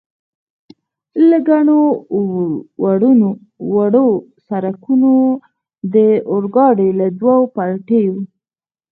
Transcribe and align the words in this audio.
له 1.29 1.37
ګڼو 1.49 1.81
وړو 3.73 4.07
سړکونو، 4.47 5.13
د 5.93 5.95
اورګاډي 6.31 6.89
له 6.99 7.07
دوو 7.19 7.37
پټلیو. 7.55 8.15